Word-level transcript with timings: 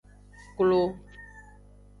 Klo. 0.55 0.81